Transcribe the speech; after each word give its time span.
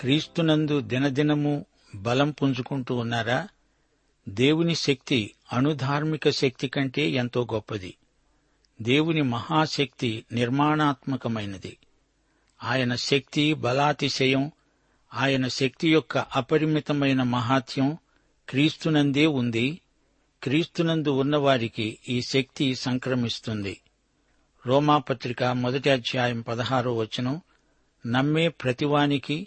క్రీస్తునందు 0.00 0.80
దినదినము 0.80 1.66
బలం 1.94 2.30
పుంజుకుంటూ 2.30 2.96
ఉన్నారా? 2.96 3.48
దేవుని 4.28 4.74
శక్తి 4.74 5.34
అణుధార్మిక 5.52 6.30
శక్తి 6.30 6.68
కంటే 6.68 7.10
ఎంతో 7.10 7.46
గొప్పది. 7.52 7.94
దేవుని 8.82 9.22
మహాశక్తి 9.22 10.24
నిర్మాణాత్మకమైనది. 10.32 11.78
ఆయన 12.64 12.94
శక్తి 12.94 13.54
బలాతిశయం 13.54 14.50
ఆయన 15.14 15.48
శక్తి 15.48 15.92
యొక్క 15.92 16.18
అపరిమితమైన 16.18 17.22
మహాత్యం 17.22 17.96
క్రీస్తునందే 18.48 19.26
ఉంది. 19.26 19.80
క్రీస్తునందు 20.42 21.08
ఉన్నవారికి 21.08 21.98
ఈ 22.08 22.22
శక్తి 22.22 22.74
సంక్రమిస్తుంది. 22.74 23.80
రోమాపత్రిక 24.66 25.44
మొదటి 25.44 25.90
అధ్యాయం 25.90 26.40
పదహారో 26.40 26.96
వచనం 26.96 27.40
నమ్మే 28.06 28.48
ప్రతివానికి 28.48 29.46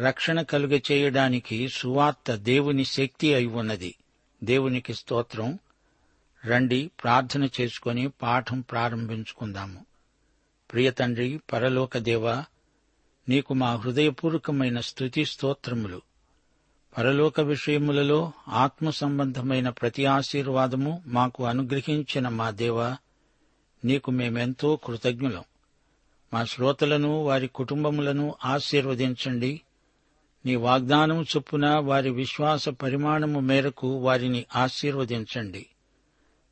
రక్షణ 0.00 0.42
కలుగ 0.42 0.78
చేయడానికి 0.92 1.68
సువార్త 1.68 2.34
దేవుని 2.34 2.84
శక్తి 2.84 3.34
అయి 3.34 3.46
ఉన్నది. 3.46 3.94
దేవునికి 4.44 4.94
స్తోత్రం. 4.94 5.58
రండి 6.46 6.90
ప్రార్థన 7.02 7.48
చేసుకొని 7.60 8.08
పాఠం 8.08 8.60
ప్రారంభించుకుందాము. 8.60 9.86
ప్రియ 10.72 10.90
తండ్రి 10.90 11.40
పరలోక 11.52 11.98
దేవ 11.98 12.44
నీకు 13.28 13.54
మా 13.54 13.74
హృదయపూర్వకమైన 13.74 14.80
స్థుతి 14.80 15.24
స్తోత్రములు. 15.24 16.02
పరలోక 16.98 17.40
విషయములలో 17.40 18.32
ఆత్మ 18.48 18.90
సంబంధమైన 18.90 19.68
ప్రతి 19.68 20.04
ఆశీర్వాదము 20.04 21.02
మాకు 21.06 21.44
అనుగ్రహించిన 21.44 22.28
మా 22.28 22.50
దేవా 22.50 22.96
నీకు 23.84 24.10
మేమెంతో 24.10 24.76
కృతజ్ఞులం. 24.76 25.44
మా 26.34 26.44
శ్రోతలను 26.44 27.22
వారి 27.22 27.48
కుటుంబములను 27.48 28.34
ఆశీర్వదించండి. 28.44 29.60
నీ 30.46 30.54
వాగ్దానం 30.54 31.22
చొప్పున 31.22 31.74
వారి 31.74 32.10
విశ్వాస 32.10 32.68
పరిమాణము 32.68 33.40
మేరకు 33.40 33.88
వారిని 33.88 34.44
ఆశీర్వదించండి. 34.56 35.66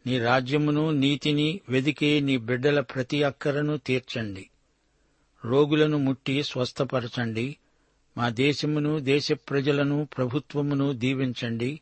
నీ 0.07 0.19
రాజ్యమును 0.19 0.91
నీతిని 0.91 1.61
వెదికే 1.69 2.21
నీ 2.21 2.37
బిడ్డల 2.37 2.81
ప్రతి 2.81 3.23
అక్కరను 3.23 3.77
తీర్చండి. 3.77 4.51
రోగులను 5.45 5.99
ముట్టి 5.99 6.43
స్వస్థపరచండి. 6.43 7.57
మా 8.19 8.29
దేశమును 8.29 8.99
దేశ 8.99 9.33
ప్రజలను 9.33 10.09
ప్రభుత్వమును 10.17 10.93
దీవించండి. 10.93 11.81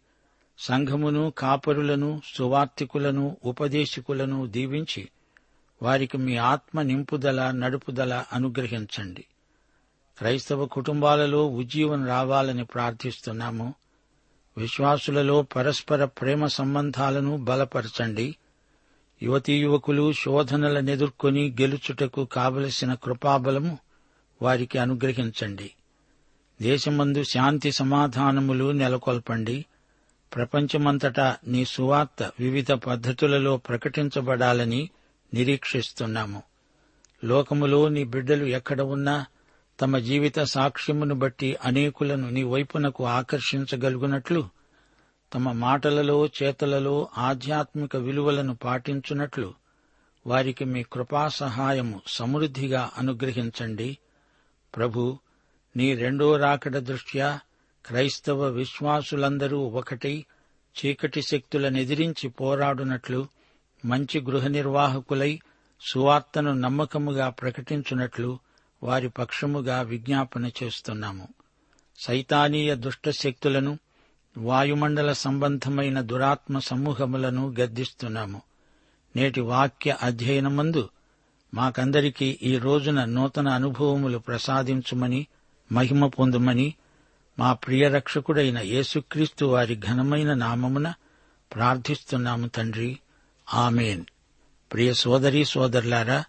సంఘమును 0.59 1.33
కాపరులను 1.39 2.21
సువార్తికులను 2.25 3.37
ఉపదేశకులను 3.45 4.47
దీవించి 4.47 5.09
వారికి 5.83 6.19
మీ 6.19 6.37
ఆత్మ 6.37 6.83
నింపుదల 6.83 7.51
నడుపుదల 7.51 8.25
అనుగ్రహించండి. 8.33 9.25
క్రైస్తవ 10.19 10.67
కుటుంబాలలో 10.67 11.47
ఉజ్జీవం 11.47 12.07
రావాలని 12.07 12.65
ప్రార్థిస్తున్నాము. 12.65 13.75
విశ్వాసులలో 14.59 15.43
పరస్పర 15.43 16.05
ప్రేమ 16.05 16.47
సంబంధాలను 16.47 17.37
బలపరచండి. 17.37 18.37
యువతీ 19.23 19.59
యువకులు 19.59 20.13
శోధనలనెదుర్కొని 20.13 21.57
గెలుచుటకు 21.61 22.25
కావలసిన 22.25 22.95
కృపాబలము 22.95 23.79
వారికి 24.43 24.79
అనుగ్రహించండి. 24.79 25.71
దేశమందు 26.63 27.23
శాంతి 27.23 27.73
సమాధానములు 27.73 28.73
నెలకొల్పండి. 28.73 29.65
ప్రపంచమంతటా 30.35 31.37
నీ 31.47 31.65
సువార్త 31.65 32.31
వివిధ 32.41 32.73
పద్ధతులలో 32.73 33.57
ప్రకటించబడాలని 33.57 34.91
నిరీక్షిస్తున్నాము. 35.35 36.43
లోకములో 37.25 37.89
నీ 37.89 38.05
బిడ్డలు 38.05 38.45
ఎక్కడ 38.45 38.81
ఉన్నా 38.81 39.27
తమ 39.81 39.99
జీవిత 39.99 40.41
సాక్ష్యమును 40.41 41.15
బట్టి 41.15 41.57
అనేకులను 41.65 42.31
నీ 42.31 42.43
వైపునకు 42.43 43.05
ఆకర్షించగలుగునట్లు 43.05 44.49
తమ 45.35 45.53
మాటలలో 45.53 46.27
చేతలలో 46.27 47.09
ఆధ్యాత్మిక 47.19 47.97
విలువలను 47.97 48.57
పాటించున్నట్లు 48.57 49.55
వారికి 50.27 50.65
మీ 50.65 50.83
కృపా 50.83 51.29
సహాయము 51.29 52.01
సమృద్ధిగా 52.07 52.91
అనుగ్రహించండి. 52.99 53.99
ప్రభు 54.77 55.19
నీ 55.77 55.95
రెండో 55.95 56.37
రాకడ 56.37 56.79
దృష్ట్యా 56.79 57.41
క్రైస్తవ 57.87 58.49
విశ్వాసులందరూ 58.49 59.59
ఒకటై 59.59 60.25
చీకటి 60.77 61.23
శక్తులనెదిరించి 61.23 62.29
పోరాడునట్లు 62.29 63.27
మంచి 63.85 64.21
గృహ 64.21 64.47
నిర్వాహకులై 64.47 65.41
సువార్తను 65.81 66.53
నమ్మకముగా 66.53 67.29
ప్రకటించునట్లు 67.29 68.39
వారి 68.83 69.09
పక్షముగా 69.09 69.81
విజ్ఞాపన 69.81 70.51
చేస్తున్నాము. 70.63 71.29
సైతానీయ 71.99 72.75
దుష్ట 72.75 73.11
శక్తులను 73.11 73.79
వాయుమండల 74.39 75.13
సంబంధమైన 75.13 76.01
దురాత్మ 76.01 76.59
సమూహములను 76.59 77.55
గద్దిస్తున్నాము. 77.61 78.43
నేటి 79.17 79.41
వాక్య 79.41 79.97
అధ్యయనమందు 80.03 80.89
మాకందరికీ 81.55 82.39
ఈ 82.43 82.59
రోజున 82.59 83.05
నూతన 83.05 83.49
అనుభవములు 83.49 84.19
ప్రసాదించుమని 84.19 85.27
మహిమ 85.73 86.07
పొందుమని 86.07 86.75
మా 87.39 87.53
ప్రియరక్షకుడైన 87.53 88.59
యేసుక్రీస్తు 88.59 89.45
వారి 89.45 89.77
ఘనమైన 89.77 90.35
నామమున 90.35 90.95
ప్రార్థిస్తున్నాము 91.55 92.49
తండ్రి. 92.49 92.99
ఆమెన్. 93.55 94.05
ప్రియ 94.73 94.93
సోదరీ 94.93 95.45
సోదరులారా 95.45 96.25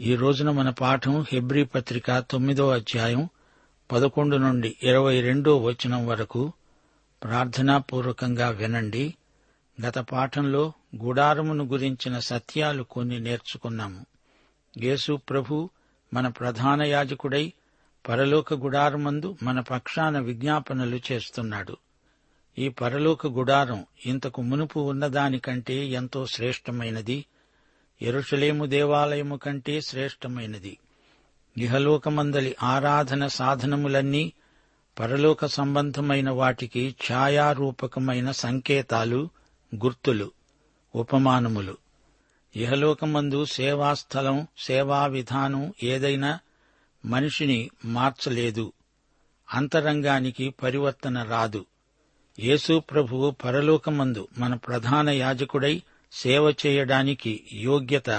ఈ 0.00 0.16
రోజున 0.16 0.50
మన 0.50 0.70
పాఠం 0.70 1.24
హెబ్రీ 1.32 1.64
పత్రిక 1.64 2.18
తొమ్మిదో 2.18 2.70
అధ్యాయం 2.70 3.28
పదకొండు 3.92 4.36
నుండి 4.36 4.76
ఇరవై 4.82 5.20
రెండో 5.20 5.58
వచనం 5.58 6.06
వరకు 6.06 6.52
ప్రార్థనాపూర్వకంగా 7.22 8.48
వినండి. 8.48 9.14
గత 9.86 9.98
పాఠంలో 9.98 10.72
గుడారమును 11.04 11.64
గురించిన 11.64 12.18
సత్యాలు 12.18 12.82
కొన్ని 12.82 13.20
నేర్చుకున్నాము. 13.20 14.06
యేసు 14.78 15.20
ప్రభు 15.30 15.70
మన 16.14 16.28
ప్రధాన 16.28 16.82
యాజకుడై 16.82 17.52
పరలోక 18.08 18.54
గుడారమందు 18.54 19.36
మన 19.42 19.60
పక్షాన 19.60 20.18
విజ్ఞాపనలు 20.18 21.00
చేస్తున్నాడు. 21.12 21.76
ఈ 22.58 22.68
పరలోక 22.68 23.26
గుడారం 23.26 23.84
ఇంతకు 24.06 24.42
మునుపు 24.42 24.80
ఉన్నదానికంటే 24.80 25.74
ఎంతో 25.74 26.26
శ్రేష్టమైనది. 26.26 27.24
ఎరుషలేము 28.02 28.64
దేవాలయము 28.64 29.36
కంటే 29.36 29.80
శ్రేష్టమైనది. 29.80 30.78
ఇహలోకమందలి 31.58 32.56
ఆరాధన 32.62 33.26
సాధనములన్నీ 33.26 34.32
పరలోక 34.98 35.46
సంబంధమైన 35.46 36.30
వాటికి 36.30 36.94
ఛాయారూపకమైన 37.12 38.30
సంకేతాలు 38.30 39.28
గుర్తులు 39.74 40.30
ఉపమానములు. 40.94 41.76
ఇహలోకమందు 42.56 43.44
సేవాస్థలం 43.44 44.46
సేవా 44.58 45.06
విధానం 45.06 45.74
ఏదైనా 45.82 46.38
మనిషిని 47.04 47.70
మార్చలేదు. 47.84 48.72
అంతరంగానికి 49.52 50.50
పరివర్తన 50.50 51.22
రాదు. 51.22 51.66
యేసు 52.38 52.78
ప్రభువు 52.78 53.30
పరలోకమందు 53.30 54.28
మన 54.38 54.54
ప్రధాన 54.54 55.10
యాజకుడై 55.10 55.82
సేవ 56.14 56.54
చేయడానికి 56.66 57.44
యోగ్యత 57.52 58.10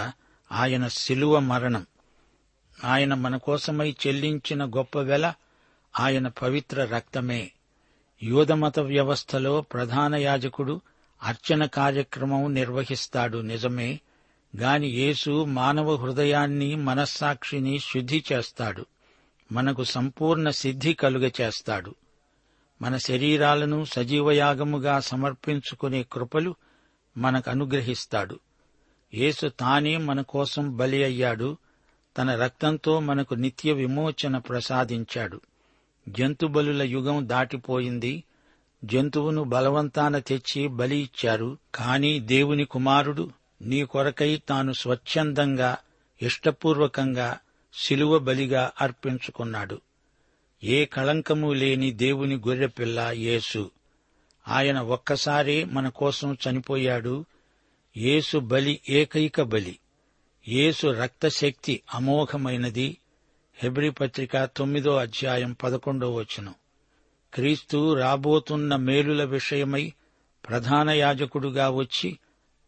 ఆయన 0.52 0.88
శిలువ 0.88 1.40
మరణం. 1.40 1.86
ఆయన 2.84 3.14
మన 3.14 3.38
కోసమై 3.38 3.96
చెల్లించిన 4.08 4.66
గొప్ప 4.66 5.00
వెల 5.00 5.34
ఆయన 6.00 6.28
పవిత్ర 6.28 6.86
రక్తమే. 6.86 7.52
యూదమత 8.24 8.80
వ్యవస్థలో 8.80 9.62
ప్రధాన 9.62 10.16
యాజకుడు 10.16 10.82
అర్చన 11.24 11.66
కార్యక్రమం 11.66 12.54
నిర్వహిస్తాడు 12.54 13.38
నిజమే 13.38 14.00
గాని 14.58 14.88
యేసు 14.88 15.46
మానవ 15.46 15.96
హృదయాన్ని 15.96 16.76
మనస్సాక్షిని 16.76 17.80
శుద్ధి 17.80 18.24
చేస్తాడు. 18.32 18.86
మనకు 19.52 19.84
సంపూర్ణ 19.84 20.50
సిద్ధి 20.50 20.94
కలుగచేస్తాడు 20.94 21.96
మన 22.82 22.98
శరీరాలను 22.98 23.86
సజీవయాగముగా 23.86 25.00
సమర్పించుకునే 25.00 26.04
కృపలు 26.04 26.56
మనకు 27.18 27.50
అనుగ్రహిస్తాడు 27.50 28.40
యేసు 29.14 29.48
తానే 29.48 29.98
మన 29.98 30.22
కోసం 30.22 30.78
బలి 30.78 31.04
అయ్యాడు. 31.04 31.58
తన 32.18 32.36
రక్తంతో 32.36 33.00
మనకు 33.00 33.34
నిత్య 33.34 33.74
విమోచన 33.74 34.38
ప్రసాదించాడు. 34.38 35.42
జంతుబలుల 36.10 36.82
యుగం 36.82 37.30
దాటిపోయింది. 37.30 38.24
జంతువును 38.86 39.44
బలవంతాన 39.44 40.20
తెచ్చి 40.20 40.68
బలి 40.68 40.98
ఇచ్చారు. 40.98 41.58
కాని 41.76 42.20
దేవుని 42.20 42.66
కుమారుడు 42.66 43.32
నీ 43.62 43.84
కొరకై 43.84 44.42
తాను 44.50 44.72
స్వచ్ఛందంగా 44.72 45.78
ఇష్టపూర్వకంగా 46.22 47.38
శిలువ 47.74 48.20
బలిగా 48.20 48.72
అర్పించుకున్నాడు. 48.82 49.82
ఏ 50.64 50.86
కళంకము 50.86 51.54
లేని 51.54 51.92
దేవుని 51.92 52.36
గొర్రెపిల్ల 52.36 53.00
యేసు. 53.00 53.72
ఆయన 54.48 54.80
ఒక్కసారే 54.80 55.64
మన 55.64 55.90
కోసం 55.90 56.38
చనిపోయాడు. 56.50 57.26
యేసు 57.98 58.38
బలి 58.38 58.80
ఏకైక 58.90 59.42
బలి. 59.42 59.80
యేసు 60.48 60.88
రక్తశక్తి 60.88 61.82
అమోఘమైనది. 61.94 62.98
హెబ్రి 63.56 63.92
పత్రిక 63.92 64.46
తొమ్మిదో 64.46 64.96
అధ్యాయం 64.96 65.54
పదకొండో 65.54 66.14
వచనం. 66.14 66.54
క్రీస్తు 67.34 67.94
రాబోతున్న 67.94 68.76
మేలుల 68.76 69.24
విషయమై 69.24 69.94
ప్రధాన 70.50 70.90
యాజకుడుగా 70.90 71.70
వచ్చి 71.70 72.20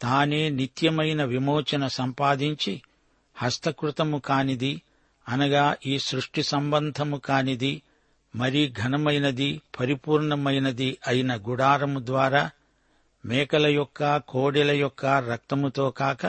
తానే 0.02 0.50
నిత్యమైన 0.50 1.24
విమోచన 1.24 1.88
సంపాదించి 1.88 2.82
హస్తకృతము 3.36 4.18
కానిది 4.18 4.82
అనగా 5.30 5.78
ఈ 5.86 6.00
సృష్టి 6.00 6.44
సంబంధము 6.44 7.18
కానిది 7.18 7.82
మరీ 8.38 8.62
ఘనమైనది 8.80 9.50
పరిపూర్ణమైనది 9.80 10.98
అయిన 11.08 11.32
గుడారము 11.36 12.00
ద్వారా 12.06 12.44
మేకల 13.26 13.66
యొక్క 13.68 14.18
కోడెల 14.18 14.72
యొక్క 14.72 15.06
రక్తముతో 15.06 15.86
కాక 15.92 16.24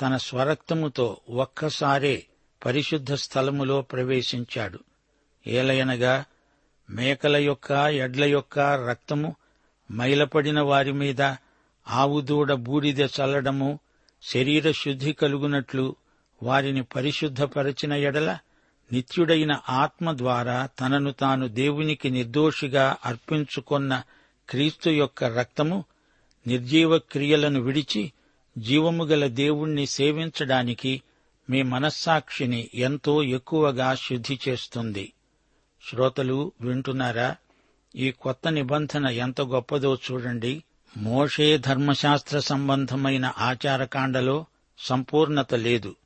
తన 0.00 0.16
స్వరక్తముతో 0.16 1.06
ఒక్కసారే 1.36 2.16
పరిశుద్ధ 2.62 3.12
స్థలములో 3.14 3.76
ప్రవేశించాడు. 3.82 4.78
ఏలయనగా 5.46 6.14
మేకల 6.88 7.36
యొక్క 7.36 7.70
ఎడ్ల 8.04 8.24
యొక్క 8.24 8.58
రక్తము 8.88 9.30
మైలపడిన 9.90 10.60
వారి 10.60 10.92
మీద 10.92 11.22
ఆవుదూడ 11.86 12.52
బూడిద 12.52 13.02
చల్లడము 13.16 13.70
శరీర 14.22 14.70
శుద్ధి 14.72 15.12
కలుగునట్లు 15.12 15.86
వారిని 16.42 16.82
పరిశుద్ధపరచిన 16.94 17.92
ఎడల 17.92 18.30
నిత్యుడైన 18.92 19.60
ఆత్మ 19.68 20.12
ద్వారా 20.12 20.68
తనను 20.80 21.12
తాను 21.12 21.48
దేవునికి 21.48 22.10
నిర్దోషిగా 22.10 22.96
అర్పించుకొన్న 23.04 24.02
క్రీస్తు 24.50 24.90
యొక్క 24.90 25.24
రక్తము 25.24 25.84
నిర్జీవ 26.46 26.98
క్రియలను 26.98 27.60
విడిచి 27.60 28.12
జీవము 28.58 29.04
గల 29.04 29.26
దేవుణ్ణి 29.26 29.86
సేవించడానికి 29.86 31.02
మీ 31.50 31.62
మనస్సాక్షిని 31.62 32.70
ఎంతో 32.74 33.22
ఎక్కువగా 33.22 33.94
శుద్ధి 33.94 34.40
చేస్తుంది. 34.48 35.12
శ్రోతలు 35.90 36.52
వింటున్నారా? 36.60 37.36
ఈ 37.96 38.10
కొత్త 38.10 38.48
నిబంధన 38.48 39.06
ఎంత 39.06 39.40
గొప్పదో 39.40 39.98
చూడండి. 40.10 40.64
మోషే 40.96 41.58
ధర్మశాస్త్ర 41.58 42.38
సంబంధమైన 42.38 43.32
ఆచారకాండలో 43.38 44.44
సంపూర్ణత 44.78 45.54
లేదు. 45.54 45.96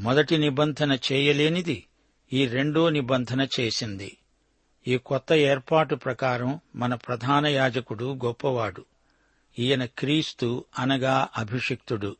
మొదటి 0.00 0.38
నిబంధన 0.38 0.98
చేయలేనిది 1.12 1.84
ఈ 2.32 2.46
రెండో 2.46 2.88
నిబంధన 2.88 3.48
చేసింది. 3.60 4.16
ఈ 4.88 4.96
కొత్త 4.96 5.32
ఏర్పాటు 5.32 5.94
ప్రకారం 5.94 6.60
మన 6.76 6.94
ప్రధాన 6.94 7.46
యాజకుడు 7.46 8.18
గొప్పవాడు. 8.24 8.84
ఈయన 9.58 9.84
క్రీస్తు 9.84 10.64
అనగా 10.78 11.28
అభిషిక్తుడు. 11.36 12.16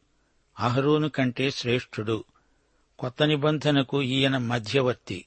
అహరోను 0.61 1.09
కంటే 1.09 1.51
శ్రేష్ఠుడు. 1.51 2.25
కొత్త 2.99 3.23
నిబంధనకు 3.23 4.03
ఈయన 4.03 4.37
మధ్యవర్తి. 4.37 5.25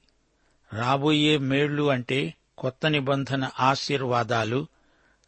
రాబోయే 0.73 1.37
మేళ్ళు 1.37 1.89
అంటే 1.89 2.33
కొత్త 2.57 2.87
నిబంధన 2.87 3.49
ఆశీర్వాదాలు 3.59 4.67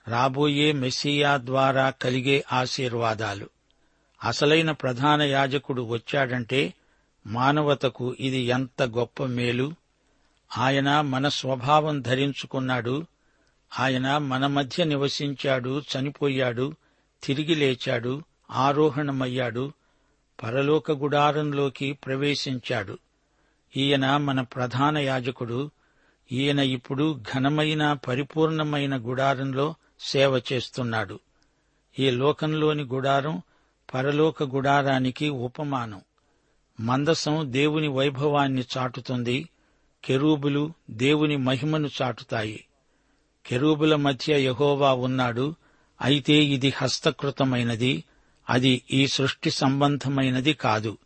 రాబోయే 0.07 0.71
మెస్సియా 0.71 1.37
ద్వారా 1.37 1.89
కలిగే 1.89 2.43
ఆశీర్వాదాలు. 2.51 3.49
అసలైన 4.23 4.71
ప్రధాన 4.71 5.21
యాజకుడు 5.21 5.81
వచ్చాడంటే 5.81 6.73
మానవతకు 7.27 8.15
ఇది 8.19 8.37
ఎంత 8.37 8.83
గొప్ప 8.83 9.23
మేలు? 9.23 9.73
ఆయన 10.57 11.01
మన 11.01 11.27
స్వభావం 11.27 12.01
ధరించుకున్నాడు. 12.01 13.05
ఆయన 13.79 14.17
మన 14.17 14.47
మధ్య 14.47 14.83
నివసించాడు 14.83 15.81
చనిపోయాడు 15.81 16.75
తిరిగి 17.23 17.55
లేచాడు 17.55 18.21
ఆరోహణమయ్యాడు 18.51 19.71
పరలోక 20.43 20.91
గుడారంలోకి 20.91 21.93
ప్రవేశించాడు. 21.93 22.97
ఈయన 23.77 24.17
మన 24.17 24.41
ప్రధాన 24.41 24.97
యాజకుడు. 24.97 25.71
ఈయన 26.31 26.59
ఇప్పుడు 26.59 27.19
ఘనమైన 27.33 27.93
పరిపూర్ణమైన 27.93 28.97
గుడారంలో 28.97 29.75
సేవ 29.99 30.41
చేస్తున్నాడు. 30.53 31.19
ఈ 31.99 32.09
లోకంలోని 32.09 32.83
గుడారం 32.83 33.41
పరలోక 33.93 34.43
గుడారానికి 34.43 35.29
ఉపమానం. 35.29 36.01
మందసం 36.79 37.53
దేవుని 37.53 37.87
వైభవాన్ని 37.87 38.63
చాటుతుంది 38.77 39.49
కెరూబులు 40.03 40.73
దేవుని 40.89 41.37
మహిమను 41.37 41.89
చాటుతాయి. 42.01 42.65
కెరూబుల 43.45 43.95
మధ్య 43.95 44.45
యహోవా 44.45 44.93
ఉన్నాడు 44.93 45.55
అయితే 46.01 46.33
ఇది 46.33 46.73
హస్తకృతమైనది 46.75 48.03
అది 48.49 48.81
ఈ 48.91 49.07
సృష్టి 49.07 49.49
సంబంధమైనది 49.49 50.53
కాదు. 50.53 50.97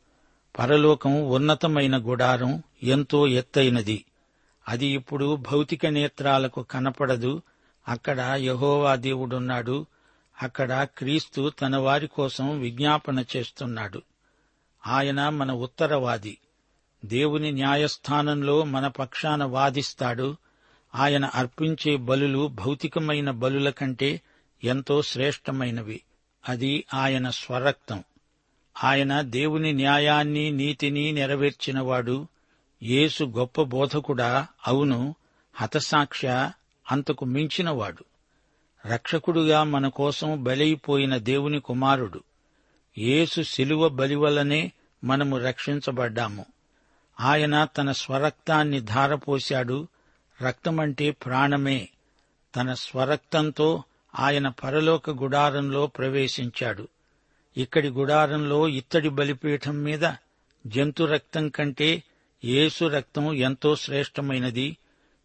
పరలోకం 0.59 1.29
ఉన్నతమైన 1.29 1.97
గుడారం 1.97 2.63
ఎంతో 2.83 3.27
ఎత్తైనది. 3.27 4.05
అది 4.67 4.88
ఇప్పుడు 4.88 5.36
భౌతిక 5.36 5.86
నేత్రాలకు 5.86 6.62
కనపడదు 6.62 7.41
అక్కడ 7.88 8.33
యహోవా 8.36 8.95
దేవుడున్నాడు 8.95 9.86
అక్కడ 10.41 10.88
క్రీస్తు 10.97 11.50
తన 11.50 11.77
వారి 11.77 12.07
కోసం 12.07 12.59
విజ్ఞాపన 12.59 13.25
చేస్తున్నాడు. 13.38 14.01
ఆయన 14.88 15.29
మన 15.29 15.51
ఉత్తరవాది. 15.51 16.38
దేవుని 17.06 17.51
న్యాయస్థానంలో 17.51 18.63
మన 18.63 18.88
పక్షాన 18.88 19.44
వాదిస్తాడు. 19.44 20.36
ఆయన 20.96 21.25
అర్పించే 21.25 21.96
బలులు 21.96 22.48
భౌతికమైన 22.48 23.32
బలుల 23.32 23.70
కంటే 23.70 24.22
ఎంతో 24.63 25.01
శ్రేష్టమైనవి. 25.01 26.01
అది 26.50 26.86
ఆయన 26.94 27.29
స్వరక్తం. 27.29 28.03
ఆయన 28.84 29.22
దేవుని 29.22 29.74
న్యాయాన్ని 29.74 30.51
నీతిని 30.51 31.12
నెరవేర్చినవాడు. 31.12 32.27
యేసు 32.84 33.24
గొప్ప 33.24 33.62
బోధకుడా 33.62 34.48
అవును 34.67 35.15
హతసాక్ష్య 35.53 36.51
అంతకు 36.91 37.25
మించినవాడు. 37.25 38.03
రక్షకుడుగా 38.88 39.63
మన 39.63 39.88
కోసం 39.88 40.44
బలైపోయిన 40.44 41.17
దేవుని 41.17 41.60
కుమారుడు. 41.60 42.24
యేసు 42.98 43.41
శిలువ 43.41 43.89
బలివలనే 43.89 44.72
మనము 45.03 45.37
రక్షించబడ్డాము. 45.37 46.45
ఆయన 47.19 47.65
తన 47.65 47.91
స్వరక్తాన్ని 47.91 48.79
ధారపోశాడు. 48.79 49.87
రక్తమంటే 50.41 51.11
ప్రాణమే. 51.11 51.89
తన 52.55 52.73
స్వరక్తంతో 52.73 53.83
ఆయన 54.19 54.47
పరలోక 54.47 55.09
గుడారంలో 55.09 55.87
ప్రవేశించాడు. 55.87 56.87
ఇక్కడి 57.57 57.89
గుడారంలో 57.89 58.67
ఇత్తడి 58.67 59.09
బలిపీఠం 59.09 59.83
మీద 59.83 60.11
జంతు 60.67 61.03
రక్తం 61.03 61.49
కంటే 61.49 62.03
యేసు 62.45 62.85
రక్తం 62.85 63.33
ఎంతో 63.33 63.75
శ్రేష్టమైనది. 63.75 64.77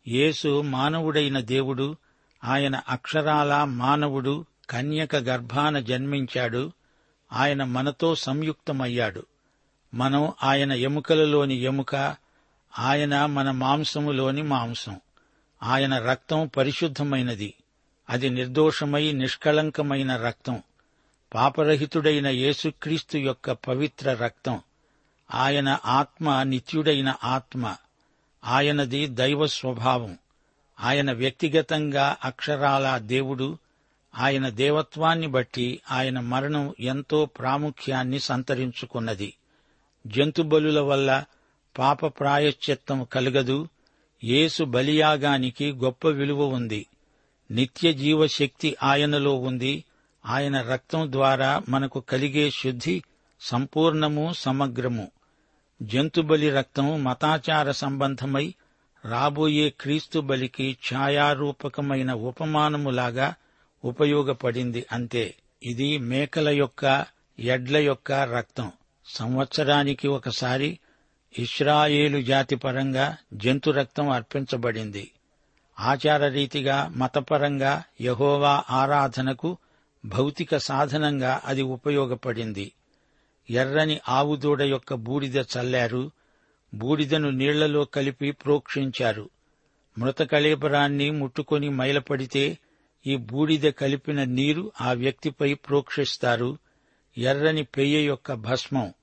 యేసు 0.09 0.63
మానవుడైన 0.63 1.41
దేవుడు 1.41 1.97
ఆయన 2.45 2.81
అక్షరాల 2.89 3.65
మానవుడు 3.65 4.45
కన్యక 4.71 5.17
గర్భాన 5.17 5.79
జన్మించాడు. 5.79 6.73
ఆయన 7.33 7.65
మనతో 7.65 8.15
సంయుక్తమయ్యాడు. 8.15 9.27
మనం 9.95 10.33
ఆయన 10.43 10.73
ఎముకలలోని 10.73 11.55
ఎముక 11.55 12.17
ఆయన 12.79 13.27
మన 13.27 13.51
మాంసములోని 13.51 14.43
మాంసం. 14.43 15.01
ఆయన 15.63 15.99
రక్తం 15.99 16.51
పరిశుద్ధమైనది. 16.57 17.55
అది 18.11 18.31
నిర్దోషమై 18.31 19.13
నిష్కళంకమైన 19.13 20.17
రక్తం. 20.17 20.63
పాపరహితుడైన 21.35 22.27
యేసుక్రీస్తు 22.27 23.19
యొక్క 23.19 23.53
పవిత్ర 23.53 24.15
రక్తం. 24.15 24.61
ఆయన 25.35 25.79
ఆత్మ 25.85 26.43
నిత్యుడైన 26.43 27.15
ఆత్మ. 27.25 27.77
ఆయనది 28.45 29.07
దైవ 29.07 29.47
స్వభావం. 29.47 30.19
ఆయన 30.81 31.13
వ్యక్తిగతంగా 31.13 32.17
అక్షరాల 32.25 32.99
దేవుడు. 32.99 33.59
ఆయన 34.19 34.49
దేవత్వాన్ని 34.49 35.27
బట్టి 35.27 35.81
ఆయన 35.91 36.21
మరణం 36.21 36.75
ఎంతో 36.81 37.27
ప్రాముఖ్యాన్ని 37.27 38.21
సంతరించుకున్నది. 38.21 39.35
జంతుబలుల 40.07 40.81
వల్ల 40.81 41.25
పాప 41.79 42.07
ప్రాయశ్చిత్తం 42.07 43.05
కలగదు. 43.05 43.69
యేసు 44.25 44.65
బలియాగానికి 44.65 45.73
గొప్ప 45.73 46.09
విలువ 46.09 46.45
ఉంది. 46.45 46.87
నిత్య 47.51 47.93
జీవశక్తి 47.93 48.77
ఆయనలో 48.83 49.35
ఉంది. 49.35 49.85
ఆయన 50.27 50.61
రక్తం 50.61 51.13
ద్వారా 51.13 51.63
మనకు 51.69 52.01
కలిగే 52.01 52.51
శుద్ధి 52.51 53.03
సంపూర్ణము 53.41 54.33
సమగ్రము. 54.33 55.11
జంతుబలి 55.83 56.51
రక్తం 56.51 57.05
మతాచార 57.05 57.71
సంబంధమై 57.71 58.55
రాబోయే 59.05 59.71
క్రీస్తు 59.71 60.19
బలికి 60.19 60.77
ఛాయారూపకమైన 60.95 62.13
ఉపమానములాగా 62.13 63.35
ఉపయోగపడింది 63.85 64.87
అంతే. 64.93 65.35
ఇది 65.63 65.99
మేకల 65.99 66.49
యొక్క 66.49 67.07
ఎడ్ల 67.39 67.77
యొక్క 67.77 68.13
రక్తం. 68.13 68.73
సంవత్సరానికి 69.07 70.09
ఒకసారి 70.09 70.79
ఇస్రాయేలు 71.39 72.23
జాతి 72.23 72.57
పరంగా 72.57 73.17
జంతు 73.35 73.71
రక్తం 73.71 74.09
అర్పించబడింది. 74.09 75.11
ఆచారరీతిగా 75.81 76.93
మతపరంగా 76.97 77.83
యహోవా 78.01 78.65
ఆరాధనకు 78.71 79.57
భౌతిక 80.05 80.57
సాధనంగా 80.57 81.41
అది 81.45 81.63
ఉపయోగపడింది. 81.63 82.73
ఎర్రని 83.51 84.01
ఆవుదూడ 84.09 84.63
యొక్క 84.63 84.95
బూడిద 84.95 85.37
చల్లారు 85.37 86.11
బూడిదను 86.75 87.31
నీళ్ళలో 87.31 87.85
కలిపి 87.85 88.31
ప్రోక్షించారు. 88.31 89.31
మృత 89.99 90.23
కళేబరాన్ని 90.23 91.11
ముట్టుకొని 91.11 91.69
మైలపడితే 91.69 92.59
ఈ 93.07 93.17
బూడిద 93.17 93.63
కలిపిన 93.63 94.25
నీరు 94.25 94.73
ఆ 94.81 94.93
వ్యక్తిపై 94.93 95.55
ప్రోక్షిస్తారు. 95.55 96.59
ఎర్రని 97.19 97.63
పెయ్య 97.63 98.01
యొక్క 98.01 98.35
భస్మం. 98.35 98.95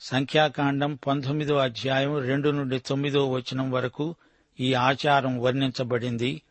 సంఖ్యాకాండం 0.00 0.94
పంతొమ్మిదో 0.94 1.56
అధ్యాయం 1.56 2.18
రెండు 2.18 2.50
నుండి 2.50 2.78
తొమ్మిదో 2.78 3.30
వచనం 3.30 3.70
వరకు 3.70 4.14
ఈ 4.60 4.74
ఆచారం 4.74 5.40
వర్ణించబడింది. 5.40 6.42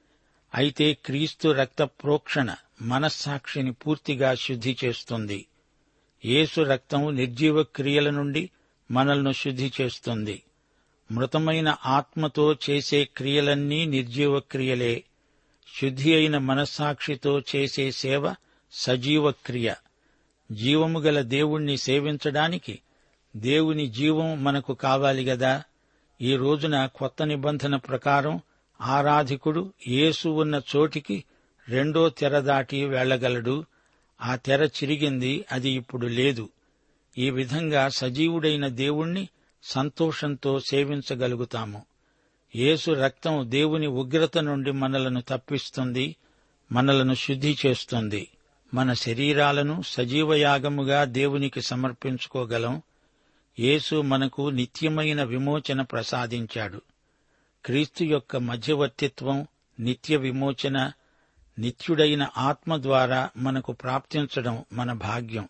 అయితే 0.56 0.94
క్రీస్తు 0.94 1.50
రక్త 1.50 1.84
ప్రోక్షణ 1.84 2.56
మనస్సాక్షిని 2.82 3.72
పూర్తిగా 3.72 4.36
శుద్ధి 4.36 4.78
చేస్తుంది. 4.86 5.46
యేసు 6.26 6.62
రక్తం 6.62 7.16
నిర్జీవ 7.16 7.64
క్రియల 7.64 8.10
నుండి 8.10 8.50
మనల్ని 8.92 9.34
శుద్ధి 9.34 9.72
చేస్తుంది. 9.82 10.44
మృతమైన 11.12 11.76
ఆత్మతో 11.86 12.56
చేసే 12.70 13.04
క్రియలన్నీ 13.04 13.86
నిర్జీవ 13.86 14.40
క్రియలే. 14.40 15.04
శుద్ధి 15.82 16.16
అయిన 16.16 16.38
మనస్సాక్షితో 16.38 17.40
చేసే 17.40 17.92
సేవ 17.92 18.36
సజీవ 18.72 19.32
క్రియ. 19.32 19.74
జీవము 20.52 21.00
గల 21.00 21.22
దేవుణ్ణి 21.22 21.78
సేవించడానికి 21.78 22.80
దేవుని 23.36 23.88
జీవం 23.88 24.44
మనకు 24.44 24.74
కావాలి 24.74 25.26
గదా. 25.26 25.64
ఈ 26.22 26.36
రోజున 26.36 26.86
కొత్త 26.86 27.24
నిబంధన 27.24 27.76
ప్రకారం 27.76 28.42
ఆరాధికుడు 28.82 29.74
యేసు 29.88 30.30
ఉన్న 30.30 30.62
చోటికి 30.76 31.24
రెండో 31.70 32.10
తెర 32.10 32.40
దాటి 32.40 32.86
వెళ్ళగలడు 32.86 33.66
ఆ 34.22 34.36
తెర 34.36 34.64
చిరిగింది 34.64 35.46
అది 35.52 35.70
ఇప్పుడు 35.70 36.08
లేదు. 36.08 36.50
ఈ 37.18 37.30
విధంగా 37.30 37.90
సజీవుడైన 37.90 38.68
దేవుణ్ణి 38.68 39.30
సంతోషంతో 39.64 40.60
సేవించగలుగుతాము. 40.60 41.86
యేసు 42.56 42.92
రక్తం 42.92 43.46
దేవుని 43.52 43.88
ఉగ్రత 43.88 44.38
నుండి 44.38 44.72
మనలను 44.72 45.22
తప్పిస్తుంది 45.22 46.16
మనలను 46.72 47.14
శుద్ధి 47.14 47.58
చేస్తుంది. 47.66 48.28
మన 48.74 48.94
శరీరాలను 48.94 49.82
సజీవయాగముగా 49.82 51.04
దేవునికి 51.04 51.62
సమర్పించుకోగలం. 51.62 52.82
యేసు 53.60 54.02
మనకు 54.02 54.50
నిత్యమైన 54.50 55.24
విమోచన 55.24 55.82
ప్రసాదించాడు. 55.82 56.82
క్రీస్తు 57.66 58.04
యొక్క 58.04 58.38
మధ్యవర్తిత్వం 58.38 59.48
నిత్య 59.80 60.18
విమోచన 60.18 60.92
నిత్యుడైన 61.60 62.28
ఆత్మ 62.38 62.78
ద్వారా 62.78 63.30
మనకు 63.38 63.72
ప్రాప్తించడం 63.72 64.66
మన 64.74 64.94
భాగ్యం. 64.94 65.50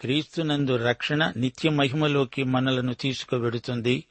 క్రీస్తునందు 0.00 0.76
రక్షణ 0.76 1.32
నిత్య 1.36 1.70
మహిమలోకి 1.70 2.42
మనలను 2.42 2.94
తీసుకువెడుతుంది. 2.94 4.04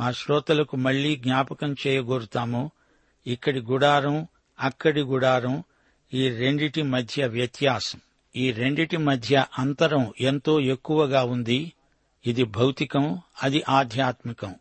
మా 0.00 0.12
శ్రోతలకు 0.12 0.76
మళ్ళీ 0.76 1.16
జ్ఞాపకం 1.16 1.76
చేయగోరుతాము. 1.86 2.70
ఇక్కడి 3.26 3.60
గుడారం 3.60 4.26
అక్కడి 4.60 5.00
గుడారం 5.00 5.64
ఈ 6.14 6.28
రెండిటి 6.28 6.82
మధ్య 6.82 7.26
వ్యత్యాసం. 7.26 8.00
ఈ 8.36 8.52
రెండిటి 8.52 8.96
మధ్య 8.96 9.46
అంతరం 9.58 10.12
ఎంతో 10.20 10.60
ఎక్కువగా 10.60 11.24
ఉంది. 11.24 11.72
ఇది 12.26 12.44
భౌతికం 12.44 13.20
అది 13.42 13.64
ఆధ్యాత్మికం. 13.68 14.54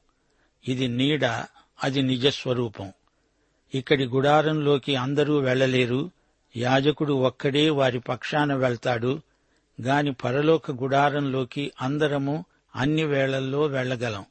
ఇది 0.67 0.87
నీడ 0.87 1.25
అది 1.83 2.01
నిజస్వరూపం. 2.01 2.93
ఇక్కడి 3.75 4.05
గుడారంలోకి 4.05 4.95
అందరూ 4.95 5.39
వెళ్ళలేరు 5.39 6.11
యాజకుడు 6.57 7.13
ఒక్కడే 7.13 7.69
వారి 7.69 7.99
పక్షాన 7.99 8.53
వెళ్తాడు. 8.53 9.21
గాని 9.81 10.13
పరలోక 10.13 10.71
గుడారంలోకి 10.71 11.71
అందరము 11.81 12.45
అన్ని 12.75 13.03
వేళల్లో 13.03 13.65
వెళ్ళగలం 13.65 14.25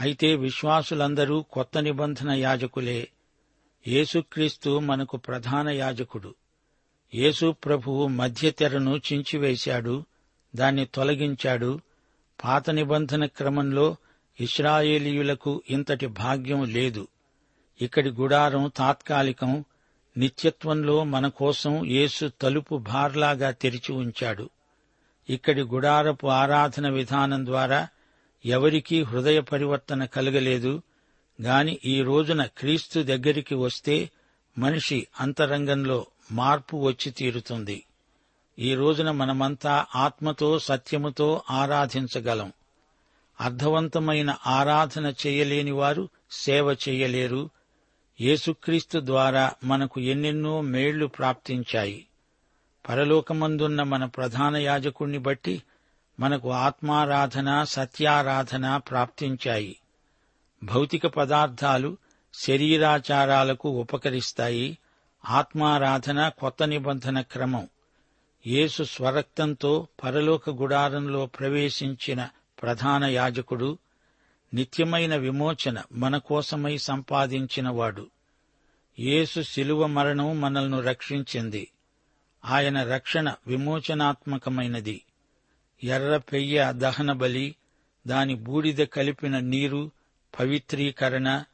అయితే 0.00 0.36
విశ్వాసులందరూ 0.36 1.42
కొత్త 1.42 1.78
నిబంధన 1.78 2.30
యాజకులే. 2.30 3.08
యేసుక్రీస్తు 3.86 4.78
మనకు 4.78 5.16
ప్రధాన 5.16 5.68
యాజకుడు. 5.68 6.34
యేసు 7.14 7.52
ప్రభువు 7.52 8.06
మధ్యతెరను 8.06 9.00
చించివేశాడు 9.12 10.04
దాన్ని 10.56 10.86
తొలగించాడు. 10.86 11.80
పాత 12.44 12.70
నిబంధన 12.70 13.26
క్రమంలో 13.26 13.96
ఇస్రాయేలీయులకు 14.40 15.62
ఇంతటి 15.70 16.06
భాగ్యం 16.06 16.64
లేదు. 16.64 17.08
ఇక్కడి 17.82 18.10
గుడారం 18.10 18.72
తాత్కాలికం 18.76 19.64
నిత్యత్వంలో 20.16 21.04
మన 21.04 21.28
కోసం 21.28 21.86
యేసు 21.86 22.30
తలుపు 22.40 22.76
భార్లాగా 22.76 23.50
తెరిచి 23.50 23.92
ఉంచాడు. 23.92 24.50
ఇక్కడి 25.30 25.62
గుడారపు 25.62 26.26
ఆరాధన 26.26 26.88
విధానం 26.88 27.46
ద్వారా 27.46 27.88
ఎవరికీ 28.46 29.02
హృదయ 29.02 29.40
పరివర్తన 29.40 30.04
కలగలేదు 30.04 30.82
గాని 31.40 31.80
ఈ 31.84 32.02
రోజున 32.02 32.44
క్రీస్తు 32.44 33.00
దగ్గరికి 33.00 33.54
వస్తే 33.54 34.10
మనిషి 34.58 35.06
అంతరంగంలో 35.20 36.06
మార్పు 36.32 36.76
వచ్చి 36.76 37.10
తీరుతుంది. 37.10 37.84
ఈ 38.58 38.74
రోజున 38.74 39.10
మనమంతా 39.10 39.86
ఆత్మతో 39.94 40.58
సత్యముతో 40.58 41.42
ఆరాధించగలం. 41.50 42.52
అర్థవంతమైన 43.40 44.36
ఆరాధన 44.46 45.14
చేయలేని 45.26 45.70
వారు 45.70 46.08
సేవ 46.30 46.76
చేయలేరు. 46.88 47.50
యేసుక్రీస్తు 48.20 49.00
ద్వారా 49.04 49.52
మనకు 49.64 50.00
ఎన్నెన్నో 50.00 50.60
మేళ్ళు 50.60 51.06
ప్రాప్తించాయి. 51.06 52.06
పరలోకమందున్న 52.88 53.82
మన 53.82 54.04
ప్రధాన 54.04 54.56
యాజకుణ్ణి 54.56 55.18
బట్టి 55.18 55.62
మనకు 56.20 56.52
ఆత్మారాధన 56.52 57.64
సత్యారాధన 57.64 58.76
ప్రాప్తించాయి. 58.76 59.76
భౌతిక 60.62 61.06
పదార్థాలు 61.06 61.96
శరీరాచారాలకు 62.34 63.68
ఉపకరిస్తాయి. 63.68 64.78
ఆత్మారాధన 65.24 66.28
కొత్త 66.28 66.62
నిబంధన 66.62 67.20
క్రమం. 67.20 67.68
యేసు 68.46 68.82
స్వరక్తంతో 68.82 69.88
పరలోక 70.04 70.50
గుడారంలో 70.50 71.26
ప్రవేశించిన 71.26 72.28
ప్రధాన 72.62 73.04
యాజకుడు 73.04 73.78
నిత్యమైన 74.54 75.16
విమోచన 75.16 75.82
మన 75.92 76.16
కోసమై 76.16 76.78
సంపాదించినవాడు. 76.78 78.06
యేసు 78.98 79.40
శిలువ 79.40 79.86
మరణం 79.86 80.40
మనల్ని 80.40 80.80
రక్షించింది. 80.80 81.68
ఆయన 82.44 82.82
రక్షణ 82.82 83.34
విమోచనాత్మకమైనది. 83.46 85.00
ఎర్ర 85.84 86.16
పెయ్య 86.16 86.72
దహన 86.76 87.12
బలి 87.12 87.56
దాని 88.06 88.34
బూడిద 88.34 88.86
కలిపిన 88.86 89.38
నీరు 89.38 89.90
పవిత్రీకరణ 90.40 91.44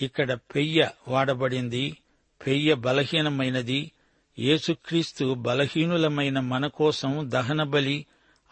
ఇక్కడ 0.00 0.32
పెయ్య 0.32 0.90
వాడబడింది 1.08 1.96
పెయ్య 2.46 2.74
బలహీనమైనది 2.74 3.92
యేసుక్రీస్తు 4.38 5.34
బలహీనులమైన 5.34 6.40
మన 6.40 6.66
కోసం 6.66 7.30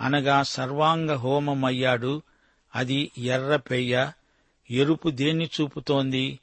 అనగా 0.00 0.42
సర్వాంగ 0.42 1.12
హోమమయ్యాడు. 1.12 2.23
అది 2.76 3.11
ఎర్ర 3.18 3.56
పెయ్య. 3.56 4.12
ఎరుపు 4.71 5.09
దేన్ని 5.09 5.50
చూపుతోంది? 5.61 6.40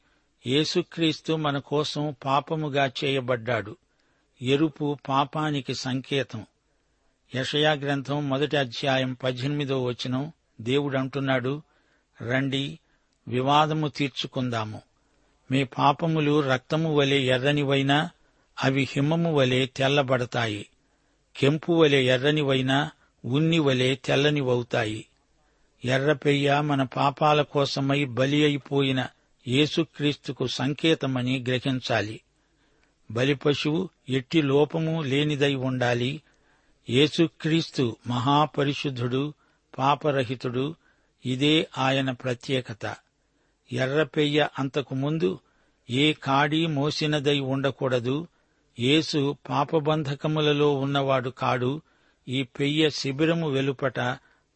యేసుక్రీస్తు 0.47 1.33
మన 1.33 1.57
కోసం 1.57 2.15
పాపముగా 2.25 2.91
చేయబడ్డాడు. 3.05 3.77
ఎరుపు 4.41 4.97
పాపానికి 5.09 5.75
సంకేతం. 5.75 6.45
యషయా 7.35 7.71
గ్రంథం 7.71 8.29
మొదటి 8.29 8.57
అధ్యాయం 8.57 9.13
పద్దెనిమిదో 9.13 9.83
వచనం 9.83 10.31
దేవుడంటున్నాడు 10.61 11.61
రండి 12.21 12.79
వివాదము 13.29 13.87
తీర్చుకుందాము. 13.87 14.81
మీ 15.51 15.63
పాపములు 15.63 16.39
రక్తము 16.39 16.95
వలె 16.95 17.19
ఎర్రనివైనా 17.19 18.09
అవి 18.63 18.87
హిమము 18.91 19.33
వలె 19.33 19.65
తెల్లబడతాయి. 19.65 20.65
కెంపు 21.37 21.71
వలె 21.71 22.03
ఎర్రనివైనా 22.03 22.91
ఉన్ని 23.25 23.59
వలె 23.59 23.95
తెల్లనివవుతాయి. 23.95 25.05
ఎర్రపెయ్య 25.85 26.61
మన 26.61 26.83
పాపాల 26.83 27.41
కోసమై 27.41 28.05
బలి 28.05 28.43
అయిపోయిన 28.43 29.07
యేసుక్రీస్తుకు 29.47 30.47
సంకేతమని 30.47 31.45
గ్రహించాలి. 31.47 32.21
బలిపశువు 33.11 33.89
ఎట్టి 34.09 34.41
లోపము 34.41 35.01
లేనిదై 35.01 35.55
ఉండాలి. 35.55 36.21
యేసుక్రీస్తు 36.89 37.97
మహాపరిశుద్ధుడు 38.07 39.33
పాపరహితుడు 39.77 40.75
ఇదే 41.25 41.67
ఆయన 41.77 42.11
ప్రత్యేకత. 42.11 42.95
ఎర్రపెయ్య 43.71 44.47
అంతకు 44.59 44.95
ముందు 44.95 45.39
ఏ 45.89 46.13
కాడి 46.13 46.67
మోసినదై 46.67 47.39
ఉండకూడదు. 47.39 48.27
యేసు 48.79 49.37
పాపబంధకములలో 49.49 50.75
ఉన్నవాడు 50.75 51.29
కాడు. 51.29 51.81
ఈ 52.27 52.43
పెయ్య 52.43 52.89
శిబిరము 52.89 53.49
వెలుపట 53.49 53.99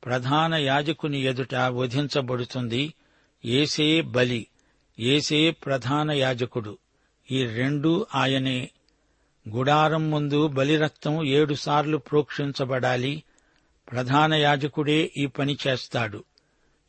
ప్రధాన 0.05 0.53
యాజకుని 0.53 1.21
ఎదుట 1.21 1.55
వధించబడుతుంది. 1.55 2.93
ఏసే 3.45 4.01
బలి 4.01 4.47
ఏసే 4.99 5.51
ప్రధాన 5.51 6.11
యాజకుడు. 6.11 6.77
ఈ 7.31 7.45
రెండూ 7.45 8.05
ఆయనే. 8.15 8.69
గుడారం 9.49 10.11
ముందు 10.11 10.47
బలిరక్తం 10.47 11.23
ఏడుసార్లు 11.23 11.97
ప్రోక్షించబడాలి. 11.97 13.23
ప్రధాన 13.91 14.33
యాజకుడే 14.33 15.11
ఈ 15.17 15.25
పని 15.25 15.57
చేస్తాడు. 15.67 16.23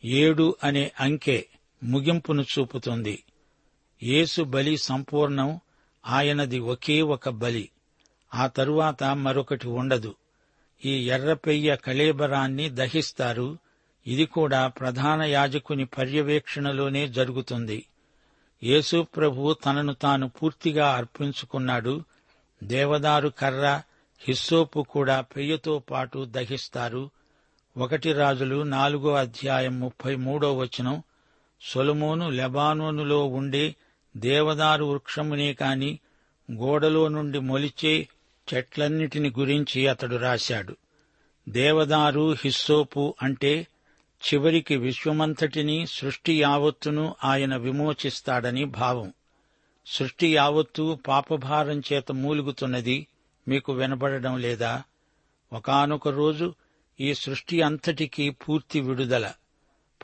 ఏడు 0.04 0.56
అనే 0.64 0.92
అంకె 1.00 1.46
ముగింపును 1.84 2.42
చూపుతుంది. 2.42 3.24
యేసు 4.02 4.42
బలి 4.42 4.76
సంపూర్ణం 4.76 5.60
ఆయనది 6.06 6.58
ఒకే 6.58 7.02
ఒక 7.02 7.28
బలి. 7.28 7.70
ఆ 8.34 8.46
తరువాత 8.46 9.04
మరొకటి 9.04 9.68
ఉండదు. 9.68 10.14
ఈ 10.84 11.10
ఎర్రపెయ్య 11.10 11.76
కళేబరాన్ని 11.76 12.70
దహిస్తారు. 12.70 13.58
ఇది 14.06 14.26
కూడా 14.26 14.66
ప్రధాన 14.66 15.22
యాజకుని 15.22 15.84
పర్యవేక్షణలోనే 15.84 17.08
జరుగుతుంది. 17.08 17.86
యేసు 18.64 19.06
ప్రభు 19.16 19.52
తనను 19.52 19.94
తాను 19.94 20.28
పూర్తిగా 20.28 20.92
అర్పించుకున్నాడు. 20.92 22.04
దేవదారు 22.64 23.28
కర్ర 23.28 23.82
హిస్సోపు 24.20 24.80
కూడా 24.80 25.20
పెయ్యతో 25.20 25.78
పాటు 25.78 26.24
దహిస్తారు. 26.24 27.10
ఒకటి 27.76 28.12
రాజులు 28.12 28.62
నాలుగో 28.62 29.14
అధ్యాయం 29.14 29.80
ముప్పై 29.80 30.14
మూడో 30.14 30.56
వచనం 30.56 31.02
సొలమోను 31.66 32.30
లెబానోనులో 32.30 33.26
ఉండే 33.26 33.74
దేవదారు 34.16 34.84
వృక్షమునే 34.84 35.54
కాని 35.54 35.98
గోడలో 36.52 37.08
నుండి 37.08 37.38
మొలిచే 37.38 38.08
చెట్లన్నిటిని 38.54 39.32
గురించి 39.38 39.88
అతడు 39.88 40.16
రాశాడు. 40.16 40.76
దేవదారు 41.48 42.32
హిస్సోపు 42.32 43.14
అంటే 43.22 43.66
చివరికి 44.24 44.76
విశ్వమంతటినీ 44.76 45.86
సృష్టి 45.86 46.40
యావత్తును 46.40 47.16
ఆయన 47.24 47.56
విమోచిస్తాడని 47.56 48.64
భావం. 48.64 49.12
సృష్టి 49.86 50.34
యావత్తు 50.34 50.98
పాపభారం 51.08 51.82
చేత 51.92 52.12
మూలుగుతున్నది 52.12 53.06
మీకు 53.48 53.72
వినబడడం 53.72 54.38
లేదా? 54.38 54.82
ఒకానొక 55.52 56.08
రోజు 56.08 56.54
ఈ 57.00 57.14
సృష్టి 57.14 57.62
అంతటికీ 57.62 58.30
పూర్తి 58.30 58.80
విడుదల. 58.80 59.32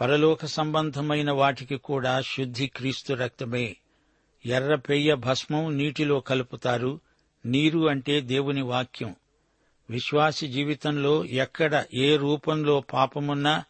పరలోక 0.01 0.45
సంబంధమైన 0.45 1.31
వాటికి 1.31 1.77
కూడా 1.77 2.21
శుద్ధి 2.21 2.67
క్రీస్తు 2.67 3.13
రక్తమే. 3.15 3.77
ఎర్ర 4.47 4.75
పెయ్య 4.75 5.15
భస్మం 5.15 5.79
నీటిలో 5.79 6.21
కలుపుతారు. 6.21 7.01
నీరు 7.47 7.89
అంటే 7.89 8.21
దేవుని 8.21 8.63
వాక్యం. 8.63 9.15
విశ్వాసి 9.91 10.49
జీవితంలో 10.49 11.25
ఎక్కడ 11.25 11.85
ఏ 11.95 12.17
రూపంలో 12.17 12.81
పాపమున్నా 12.81 13.65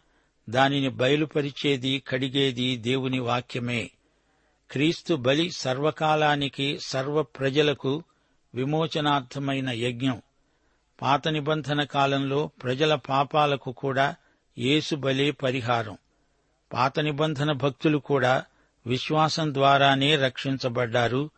దానిని 0.50 0.88
బయలుపరిచేది 0.88 2.02
కడిగేది 2.08 2.76
దేవుని 2.76 3.18
వాక్యమే. 3.18 3.90
క్రీస్తు 4.70 5.14
బలి 5.14 5.50
సర్వకాలానికి 5.50 6.78
సర్వ 6.86 7.22
ప్రజలకు 7.22 8.02
విమోచనార్థమైన 8.54 9.70
యజ్ఞం. 9.70 10.22
పాత 11.02 11.28
నిబంధన 11.28 11.84
కాలంలో 11.84 12.46
ప్రజల 12.46 12.94
పాపాలకు 12.94 13.72
కూడా 13.72 14.14
యేసు 14.58 14.96
బలే 14.96 15.30
పరిహారం. 15.30 15.98
పాత 16.72 17.00
నిబంధన 17.00 17.52
భక్తులు 17.52 17.98
కూడా 17.98 18.44
విశ్వాసం 18.86 19.54
ద్వారానే 19.54 20.16
రక్షించబడ్డారు. 20.16 21.30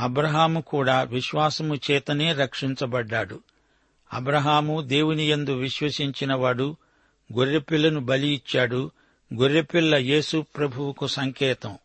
అబ్రహాము 0.00 0.60
కూడా 0.60 1.02
విశ్వాసము 1.02 1.74
చేతనే 1.74 2.32
రక్షించబడ్డాడు. 2.32 3.40
అబ్రహాము 4.12 4.80
దేవుని 4.80 5.30
యందు 5.30 5.52
విశ్వసించినవాడు 5.52 6.76
గొర్రెపిల్లను 7.32 8.00
బలి 8.00 8.28
ఇచ్చాడు. 8.28 8.90
గొర్రెపిల్ల 9.34 9.94
యేసు 9.94 10.44
ప్రభువుకు 10.56 11.06
సంకేతం. 11.06 11.78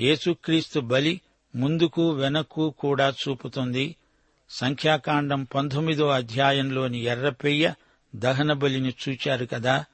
యేసుక్రీస్తు 0.00 0.80
బలి 0.80 1.20
ముందుకు 1.56 2.10
వెనక్కు 2.10 2.74
కూడా 2.78 3.14
చూపుతుంది. 3.28 3.96
సంఖ్యాకాండం 4.50 5.44
పంతొమ్మిదో 5.44 6.08
అధ్యాయంలోని 6.08 6.98
ఎర్రపెయ్య 6.98 7.74
దహన 8.16 8.52
బలిని 8.52 8.94
చూచారు 9.08 9.46
కదా. 9.46 9.84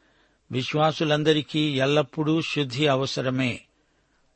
విశ్వాసులందరికీ 0.52 1.60
ఎల్లప్పుడూ 1.60 2.40
శుద్ధి 2.40 2.86
అవసరమే. 2.86 3.60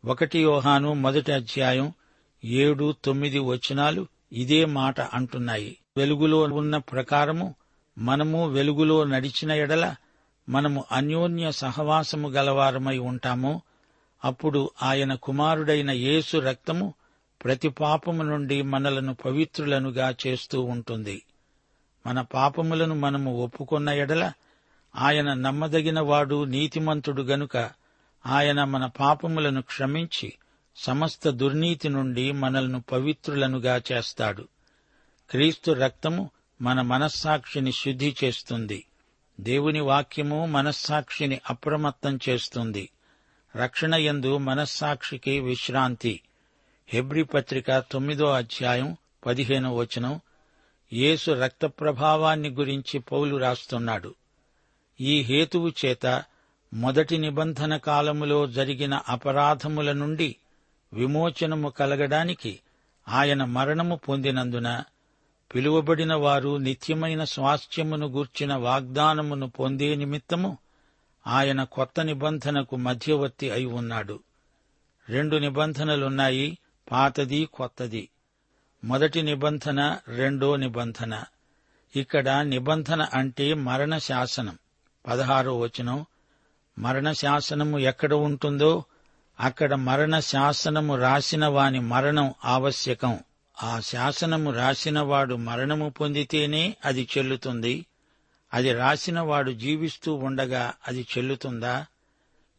ఒకటి 0.04 0.38
యోహాను 0.42 0.94
మొదటి 0.94 1.32
అధ్యాయం 1.32 1.92
ఏడు 2.44 2.94
తొమ్మిది 3.04 3.38
వచనాలు 3.38 4.06
ఇదే 4.32 4.64
మాట 4.64 5.00
అంటున్నాయి. 5.00 5.76
వెలుగులో 5.96 6.40
ఉన్న 6.40 6.76
ప్రకారము 6.76 7.54
మనము 7.98 8.48
వెలుగులో 8.48 9.04
నడిచిన 9.04 9.52
ఎడల 9.52 9.94
మనము 10.48 10.84
అన్యోన్య 10.92 11.52
సహవాసము 11.52 12.28
గలవారమై 12.28 12.98
ఉంటాము. 12.98 13.62
అప్పుడు 14.24 14.70
ఆయన 14.82 15.14
కుమారుడైన 15.14 15.90
యేసు 15.90 16.36
రక్తము 16.38 16.94
ప్రతి 17.44 17.68
పాపము 17.68 18.22
నుండి 18.22 18.62
మనలను 18.62 19.14
పవిత్రులనుగా 19.14 20.14
చేస్తూ 20.26 20.62
ఉంటుంది. 20.62 21.22
మన 22.06 22.20
పాపములను 22.20 22.94
మనము 22.94 23.44
ఒప్పుకున్న 23.44 23.88
ఎడల 23.88 24.32
ఆయన 24.98 25.34
నమ్మదగినవాడు 25.34 26.44
నీతిమంతుడు 26.44 27.22
గనుక 27.22 27.70
ఆయన 28.26 28.64
మన 28.64 28.86
పాపములను 28.86 29.62
క్షమించి 29.62 30.32
సమస్త 30.76 31.28
దుర్నీతి 31.28 31.88
నుండి 31.88 32.32
మనల్ను 32.32 32.80
పవిత్రులనుగా 32.80 33.82
చేస్తాడు. 33.92 34.48
క్రీస్తు 35.30 35.72
రక్తము 35.72 36.30
మన 36.62 36.80
మనస్సాక్షిని 36.80 37.72
శుద్ధి 37.72 38.16
చేస్తుంది. 38.24 38.86
దేవుని 39.40 39.80
వాక్యము 39.80 40.46
మనస్సాక్షిని 40.46 41.40
అప్రమత్తం 41.50 42.18
చేస్తుంది. 42.28 42.88
రక్షణ 43.56 43.94
యందు 43.94 44.36
మనస్సాక్షికి 44.36 45.40
విశ్రాంతి. 45.40 46.20
హెబ్రి 46.88 47.24
పత్రిక 47.24 47.78
తొమ్మిదో 47.78 48.26
అధ్యాయం 48.26 48.96
పదిహేనో 49.26 49.74
వచనం. 49.74 50.20
యేసు 50.92 51.30
రక్త 51.30 51.66
ప్రభావాన్ని 51.66 52.48
గురించి 52.48 52.98
పౌలు 52.98 53.36
రాస్తున్నాడు. 53.36 54.14
ఈ 55.00 55.22
హేతువు 55.22 55.72
చేత 55.84 56.24
మొదటి 56.74 57.18
నిబంధన 57.18 57.76
కాలములో 57.76 58.46
జరిగిన 58.46 58.94
అపరాధముల 59.08 59.92
నుండి 59.92 60.36
విమోచనము 60.92 61.68
కలగడానికి 61.68 62.60
ఆయన 63.08 63.44
మరణము 63.44 63.96
పొందినందున 63.96 64.84
పిలువబడిన 65.54 66.14
వారు 66.14 66.56
నిత్యమైన 66.56 67.24
స్వాస్థ్యమును 67.24 68.06
గూర్చిన 68.06 68.54
వాగ్దానమును 68.54 69.50
పొందే 69.50 69.94
నిమిత్తము 69.94 70.58
ఆయన 71.26 71.64
కొత్త 71.64 72.00
నిబంధనకు 72.00 72.76
మధ్యవర్తి 72.76 73.50
అయి 73.50 73.64
ఉన్నాడు. 73.64 74.20
రెండు 75.08 75.36
నిబంధనలున్నాయి 75.36 76.58
పాతది 76.90 77.44
కొత్తది. 77.44 78.08
మొదటి 78.84 79.22
నిబంధన 79.22 79.98
రెండో 80.08 80.56
నిబంధన. 80.56 81.24
ఇక్కడ 81.96 82.30
నిబంధన 82.30 83.02
అంటే 83.02 83.54
మరణ 83.54 83.98
శాసనం. 83.98 84.58
పదహారో 85.06 85.58
వచనం 85.58 86.06
మరణ 86.78 87.12
శాసనము 87.12 87.78
ఎక్కడ 87.78 88.14
ఉంటుందో 88.14 88.84
అక్కడ 89.40 89.74
మరణ 89.74 90.18
శాసనము 90.18 90.96
రాసిన 90.96 91.46
వాని 91.46 91.80
మరణం 91.80 92.34
ఆవశ్యకం. 92.44 93.18
ఆ 93.62 93.80
శాసనము 93.80 94.52
రాసినవాడు 94.52 95.34
మరణము 95.34 95.88
పొందితేనే 95.88 96.76
అది 96.84 97.08
చెల్లుతుంది. 97.18 97.86
అది 98.54 98.72
రాసినవాడు 98.72 99.50
జీవిస్తూ 99.50 100.14
ఉండగా 100.14 100.72
అది 100.88 101.06
చెల్లుతుందా? 101.18 101.86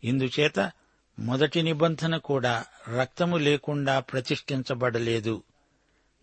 ఇందుచేత 0.03 0.71
మొదటి 1.19 1.61
నిబంధన 1.61 2.17
కూడా 2.17 2.65
రక్తము 2.99 3.37
లేకుండా 3.37 3.99
ప్రతిష్ఠించబడలేదు. 3.99 5.43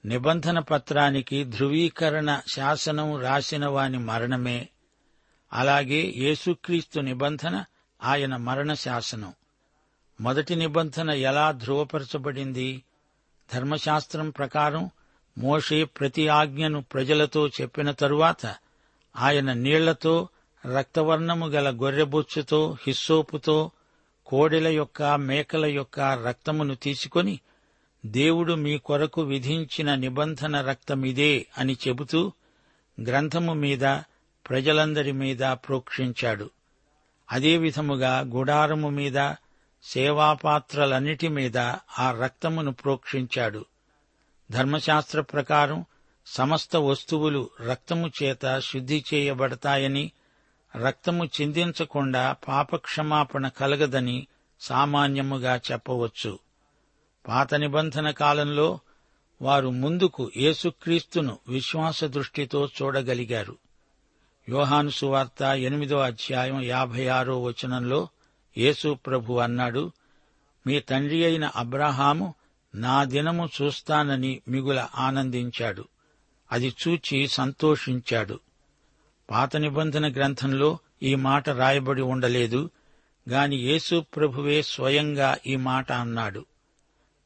నిబంధన 0.04 0.58
పత్రానికి 0.58 1.44
ధృవీకరణ 1.44 2.40
శాసనం 2.48 3.20
రాసిన 3.20 3.66
వాని 3.66 3.98
మరణమే 3.98 4.68
అలాగే 5.52 6.14
యేసుక్రీస్తు 6.16 7.00
నిబంధన 7.00 7.64
ఆయన 8.02 8.36
మరణ 8.36 8.74
శాసనం 8.74 9.32
మొదటి 10.20 10.54
నిబంధన 10.54 11.10
ఎలా 11.10 11.52
ధృవపరచబడింది? 11.52 12.82
ధర్మశాస్త్రం 13.52 14.30
ప్రకారం 14.30 14.90
మోషే 15.38 15.84
ప్రతి 15.84 16.28
ఆజ్ఞను 16.28 16.80
ప్రజలతో 16.80 17.48
చెప్పిన 17.48 17.90
తరువాత 17.90 18.54
ఆయన 19.16 19.52
నీళ్ళతో 19.52 20.28
రక్తవర్ణము 20.66 21.46
గల 21.46 21.68
గొర్రెబొచ్చుతో 21.70 22.76
హిస్సోపుతో 22.86 23.70
కోడెల 24.26 24.68
యొక్క 24.68 25.02
మేకల 25.02 25.64
యొక్క 25.66 26.00
రక్తమును 26.00 26.74
తీసుకొని 26.74 27.40
దేవుడు 28.06 28.54
మీ 28.54 28.78
కొరకు 28.78 29.22
విధించిన 29.22 29.94
నిబంధన 29.94 30.60
రక్తమిదే 30.60 31.46
అని 31.58 31.76
చెబుతూ 31.88 32.32
గ్రంథము 32.98 33.54
మీద 33.54 33.84
ప్రజలందరి 34.48 35.12
మీద 35.12 35.38
ప్రోక్షించాడు. 35.38 36.50
అదేవిధముగా 37.32 38.20
గుడారము 38.20 38.88
మీద 38.88 39.32
సేవాపాత్రలన్నిటి 39.82 41.28
మీద 41.28 41.58
ఆ 41.98 42.12
రక్తమును 42.22 42.72
ప్రోక్షించాడు. 42.72 43.64
ధర్మశాస్త్ర 44.50 45.20
ప్రకారం 45.20 45.84
సమస్త 46.26 46.76
వస్తువులు 46.76 47.50
రక్తము 47.70 48.10
చేత 48.22 48.58
శుద్ధి 48.58 49.04
చేయబడతాయని 49.14 50.12
రక్తము 50.76 51.24
చిందించకుండా 51.24 52.36
పాపక్షమాపణ 52.48 53.48
కలగదని 53.48 54.26
సామాన్యముగా 54.60 55.60
చెప్పవచ్చు. 55.72 56.38
పాత 57.28 57.54
నిబంధన 57.54 58.10
కాలంలో 58.10 58.78
వారు 59.42 59.68
ముందుకు 59.68 60.30
యేసుక్రీస్తును 60.36 61.38
విశ్వాస 61.48 62.04
దృష్టితో 62.04 62.66
చూడగలిగారు. 62.66 63.56
యోహాను 64.48 64.90
సువార్త 64.90 65.42
ఎనిమిదో 65.42 65.98
అధ్యాయం 65.98 66.62
యాభై 66.62 67.06
ఆరో 67.06 67.42
వచనంలో 67.42 68.08
యేసు 68.58 68.94
ప్రభు 69.06 69.32
అన్నాడు 69.34 69.92
మీ 70.66 70.80
తండ్రి 70.80 71.24
అయిన 71.24 71.50
అబ్రహాము 71.56 72.34
నా 72.74 73.04
దినము 73.04 73.48
చూస్తానని 73.62 74.40
మిగుల 74.48 74.88
ఆనందించాడు. 74.94 75.88
అది 76.52 76.74
చూచి 76.88 77.28
సంతోషించాడు. 77.28 78.40
పాత 79.30 79.56
నిబంధన 79.56 80.12
గ్రంథంలో 80.12 80.78
ఈ 81.02 81.14
మాట 81.14 81.50
రాయబడి 81.50 82.02
ఉండలేదు 82.02 82.70
గాని 83.28 83.56
యేసు 83.56 84.04
ప్రభువే 84.16 84.62
స్వయంగా 84.62 85.38
ఈ 85.46 85.56
మాట 85.56 85.92
అన్నాడు. 85.92 86.46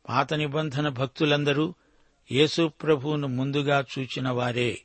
పాత 0.08 0.34
నిబంధన 0.34 0.88
భక్తులందరూ 0.88 1.74
యేసు 2.32 2.68
ప్రభువును 2.82 3.28
ముందుగా 3.28 3.84
చూచిన 3.98 4.28
వారే 4.28 4.78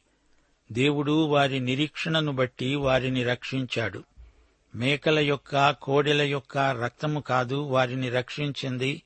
దేవుడు 0.71 1.25
వారి 1.25 1.59
నిరీక్షణను 1.59 2.31
బట్టి 2.31 2.75
వారిని 2.75 3.23
రక్షించాడు. 3.23 4.03
మేకల 4.75 5.19
యొక్క 5.19 5.71
కోడెల 5.71 6.21
యొక్క 6.21 6.57
రక్తము 6.57 7.19
కాదు 7.19 7.55
వారిని 7.55 8.09
రక్షించింది 8.09 9.03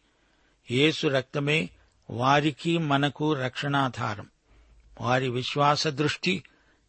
యేసు 0.71 1.07
రక్తమే 1.07 1.69
వారికి 2.09 2.77
మనకు 2.77 3.33
రక్షణాధారం. 3.33 4.27
వారి 5.01 5.29
విశ్వాస 5.29 5.87
దృష్టి 5.87 6.43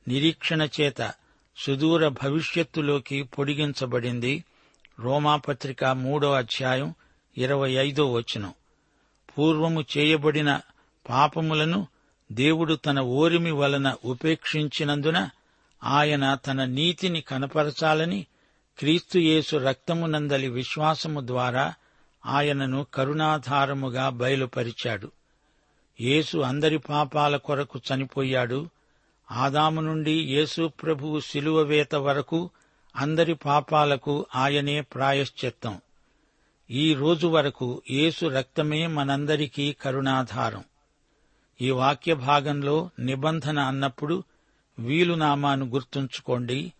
నిరీక్షణ 0.08 0.68
చేత 0.80 1.12
సుదూర 1.56 2.08
భవిష్యత్తులోకి 2.08 3.22
పొడిగించబడింది. 3.22 4.44
రోమాపత్రిక 5.00 5.84
మూడో 5.84 6.32
అధ్యాయం 6.32 6.94
ఇరవై 7.38 7.72
ఐదో 7.72 8.12
వచనం. 8.12 8.54
పూర్వము 9.38 9.84
చేయబడిన 9.98 10.60
పాపములను 11.08 11.86
దేవుడు 12.32 12.74
తన 12.74 13.00
ఓరిమి 13.00 13.50
వలన 13.50 13.96
ఉపేక్షించినందున 14.04 15.30
ఆయన 15.84 16.34
తన 16.34 16.64
నీతిని 16.64 17.20
కనపరచాలని 17.20 18.26
క్రీస్తుయేసు 18.78 19.56
రక్తమునందలి 19.56 20.48
విశ్వాసము 20.48 21.26
ద్వారా 21.26 21.74
ఆయనను 22.26 22.86
కరుణాధారముగా 22.94 24.08
బయలుపరిచాడు. 24.08 25.10
యేసు 26.00 26.38
అందరి 26.38 26.78
పాపాల 26.78 27.36
కొరకు 27.36 27.78
చనిపోయాడు. 27.78 28.68
ఆదాము 29.30 29.80
నుండి 29.80 30.12
యేసు 30.12 30.70
ప్రభువు 30.82 31.20
శిలువవేత 31.20 31.94
వరకు 31.94 32.50
అందరి 32.96 33.34
పాపాలకు 33.34 34.26
ఆయనే 34.34 34.80
ప్రాయశ్చిత్తం. 34.80 35.80
ఈ 36.70 36.94
రోజు 36.94 37.26
వరకు 37.26 37.82
యేసు 37.90 38.26
రక్తమే 38.26 38.86
మనందరికీ 38.86 39.72
కరుణాధారం. 39.72 40.64
ఈ 41.60 41.70
వాక్య 41.70 42.14
భాగంలో 42.14 42.90
నిబంధన 42.98 43.58
అన్నప్పుడు 43.58 44.24
వీలునామాను 44.78 45.66
గుర్తుంచుకోండి. 45.66 46.72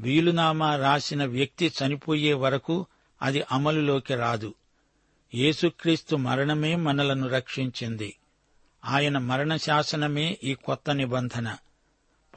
వీలునామా 0.00 0.76
రాసిన 0.76 1.24
వ్యక్తి 1.24 1.72
చనిపోయే 1.82 2.32
వరకు 2.32 2.86
అది 3.22 3.44
అమలులోకి 3.52 4.14
రాదు. 4.14 4.54
యేసుక్రీస్తు 5.34 6.16
మరణమే 6.16 6.76
మనలను 6.76 7.28
రక్షించింది. 7.28 8.16
ఆయన 8.84 9.18
మరణ 9.18 9.56
శాసనమే 9.56 10.38
ఈ 10.44 10.54
కొత్త 10.54 10.90
నిబంధన. 10.90 11.56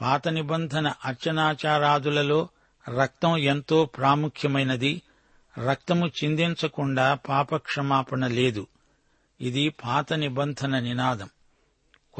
పాత 0.00 0.28
నిబంధన 0.28 0.92
అర్చనాచారాదులలో 1.04 2.48
రక్తం 3.00 3.36
ఎంతో 3.36 3.84
ప్రాముఖ్యమైనది. 3.84 5.02
రక్తము 5.70 6.06
చిందించకుండా 6.06 7.14
పాపక్షమాపణ 7.14 8.26
లేదు. 8.26 8.66
ఇది 9.40 9.68
పాత 9.68 10.12
నిబంధన 10.12 10.78
నినాదం. 10.78 11.28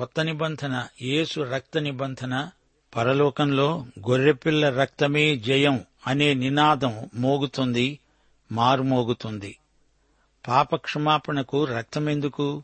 కొత్త 0.01 0.21
నిబంధన 0.21 0.87
యేసు 1.03 1.41
రక్త 1.41 1.79
నిబంధన 1.79 2.51
పరలోకంలో 2.97 3.87
గొర్రెపిల్ల 4.11 4.71
రక్తమే 4.71 5.37
జయం 5.37 5.85
అనే 6.07 6.35
నినాదం 6.35 7.11
మోగుతుంది 7.15 7.99
మారుమోగుతుంది. 8.53 9.59
పాపక్షమాపణకు 10.49 11.65
రక్తమెందుకు? 11.65 12.63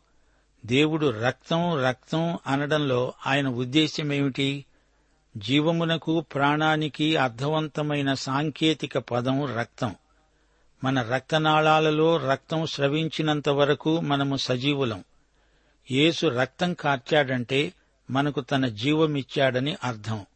దేవుడు 0.67 1.07
రక్తం 1.07 1.83
రక్తం 1.83 2.39
అనడంలో 2.47 3.13
ఆయన 3.27 3.49
ఉద్దేశ్యమేమిటి? 3.49 4.65
జీవమునకు 5.37 6.21
ప్రాణానికి 6.21 7.17
అర్థవంతమైన 7.17 8.15
సాంకేతిక 8.15 8.99
పదం 8.99 9.57
రక్తం. 9.57 9.95
మన 10.85 11.03
రక్తనాళాలలో 11.03 12.17
రక్తం 12.17 12.67
స్రవించినంత 12.67 13.49
వరకు 13.49 14.01
మనము 14.01 14.37
సజీవులం. 14.37 15.05
యేసు 15.91 16.27
రక్తం 16.27 16.75
కార్చాడంటే 16.75 17.73
మనకు 18.11 18.41
తన 18.41 18.67
జీవమిచ్చాడని 18.67 19.77
అర్థం. 19.85 20.27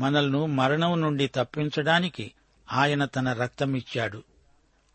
మనల్ను 0.00 0.46
మరణం 0.46 1.00
నుండి 1.00 1.26
తప్పించడానికి 1.26 2.32
ఆయన 2.72 3.04
తన 3.04 3.32
రక్తమిచ్చాడు. 3.32 4.22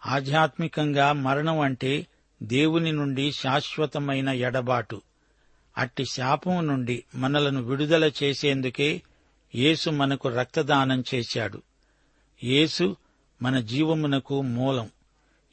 ఆధ్యాత్మికంగా 0.06 1.12
మరణం 1.12 1.60
అంటే 1.60 2.08
దేవుని 2.44 2.92
నుండి 2.92 3.32
శాశ్వతమైన 3.32 4.30
ఎడబాటు. 4.30 5.02
అట్టి 5.78 6.06
శాపం 6.06 6.68
నుండి 6.68 7.04
మనలను 7.16 7.62
విడుదల 7.62 8.12
చేసేందుకే 8.24 9.02
యేసు 9.56 9.90
మనకు 9.90 10.30
రక్తదానం 10.30 11.04
చేశాడు. 11.16 11.62
యేసు 12.44 12.96
మన 13.42 13.60
జీవమునకు 13.60 14.42
మూలం. 14.42 14.90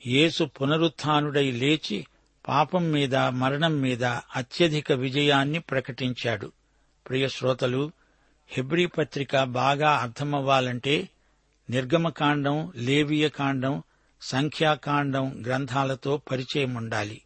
యేసు 0.07 0.45
పునరుత్నుడై 0.45 1.51
లేచి 1.51 2.07
పాపం 2.49 2.93
మీద 2.93 3.17
మరణం 3.17 3.81
మీద 3.81 4.05
అత్యధిక 4.05 4.93
విజయాన్ని 4.93 5.59
ప్రకటించాడు. 5.59 6.53
ప్రియ 7.09 7.29
శ్రోతలు 7.29 7.91
హెబ్రీ 8.49 8.87
పత్రిక 8.87 9.43
బాగా 9.43 9.91
అర్థమవ్వాలంటే 9.91 11.09
నిర్గమకాండం 11.71 12.73
లేవియకాండం 12.77 13.83
సంఖ్యాకాండం 14.23 15.43
గ్రంథాలతో 15.47 16.17
పరిచయం 16.17 16.75
ఉండాలి 16.75 17.23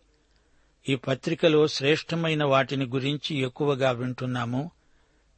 ఈ 0.88 0.94
పత్రికలో 0.94 1.68
శ్రేష్టమైన 1.68 2.44
వాటిని 2.44 2.86
గురించి 2.86 3.36
ఎక్కువగా 3.36 3.90
వింటున్నాము. 3.90 4.70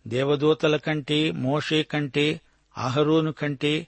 దేవదూతల 0.06 0.76
కంటే 0.76 1.30
మోషే 1.30 1.82
కంటే 1.82 2.40
అహరోను 2.76 3.32
కంటే 3.32 3.86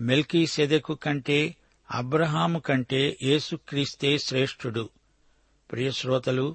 మెల్కీ 0.00 0.46
సెదెకు 0.46 0.94
కంటే 0.94 1.56
అబ్రహాము 1.90 2.58
కంటే 2.58 3.18
యేసుక్రీస్తే 3.22 4.18
శ్రేష్ఠుడు. 4.18 4.88
ప్రియశ్రోతలు 5.72 6.54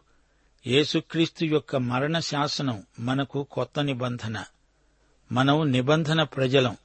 యేసుక్రీస్తు 0.68 1.46
యొక్క 1.46 1.76
మరణ 1.76 2.20
శాసనం 2.20 2.84
మనకు 3.00 3.48
కొత్త 3.52 3.80
నిబంధన. 3.80 4.44
మనం 5.32 5.72
నిబంధన 5.72 6.24
ప్రజలం. 6.24 6.78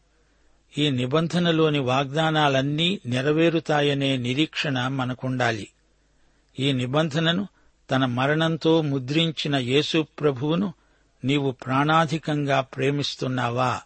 ఈ 0.78 0.90
నిబంధనలోని 0.90 1.78
వాగ్దానాలన్నీ 1.78 3.00
నెరవేరుతాయనే 3.06 4.16
నిరీక్షణ 4.16 4.88
మనకుండాలి. 4.88 5.68
ఈ 6.58 6.72
నిబంధనను 6.72 7.48
తన 7.90 8.04
మరణంతో 8.04 8.82
ముద్రించిన 8.82 9.56
యేసు 9.56 10.06
ప్రభువును 10.20 10.74
నీవు 11.24 11.50
ప్రాణాధికంగా 11.50 12.60
ప్రేమిస్తున్నావా? 12.60 13.80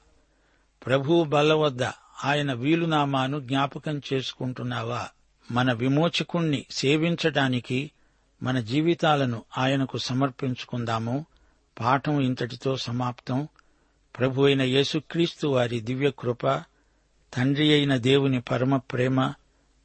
ప్రభువు 0.87 1.25
బల్ల 1.25 1.53
వద్ద 1.53 1.83
ఆయన 2.25 2.53
వీలునామాను 2.53 3.41
జ్ఞాపకం 3.41 4.01
చేసుకుంటున్నావా? 4.13 5.09
మన 5.51 5.73
విమోచకుణ్ణి 5.73 6.65
సేవించటానికి 6.71 7.91
మన 8.43 8.61
జీవితాలను 8.61 9.43
ఆయనకు 9.59 9.99
సమర్పించుకుందాము. 9.99 11.27
పాఠం 11.81 12.21
ఇంతటితో 12.21 12.77
సమాప్తం. 12.77 13.49
ప్రభు 14.19 14.43
అయిన 14.43 14.63
యేసుక్రీస్తు 14.63 15.47
వారి 15.47 15.81
దివ్య 15.81 16.13
కృప 16.19 16.47
తండ్రి 17.35 17.73
అయిన 17.73 17.97
దేవుని 17.97 18.41
పరమ 18.41 18.77
ప్రేమ 18.77 19.33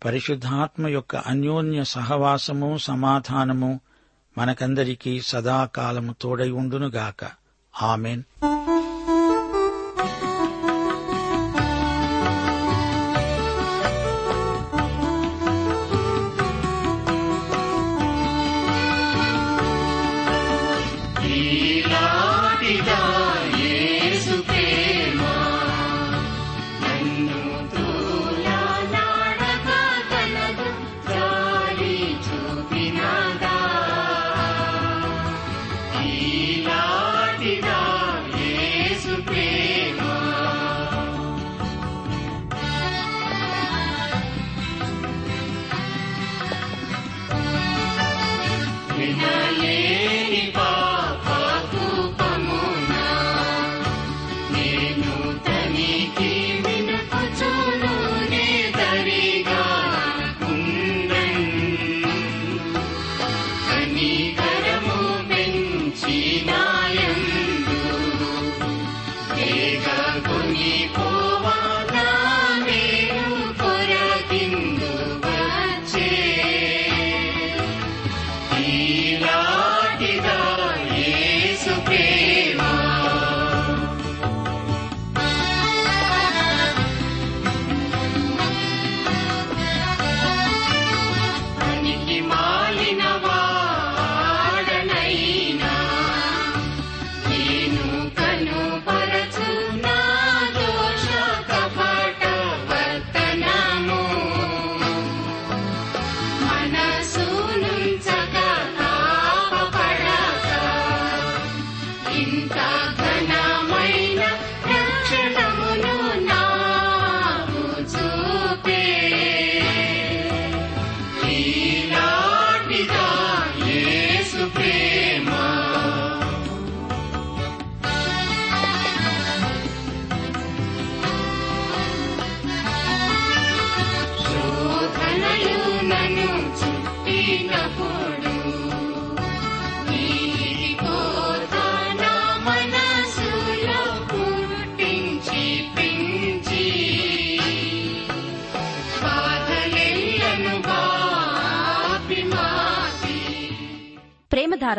పరిశుద్ధాత్మ 0.06 0.88
యొక్క 0.88 1.16
అన్యోన్య 1.16 1.84
సహవాసము 1.84 2.78
సమాధానము 2.78 3.80
మనకందరికీ 4.38 5.22
సదాకాలము 5.22 6.16
తోడై 6.22 6.50
ఉండునుగాక. 6.50 7.32
ఆమెన్. 7.82 8.24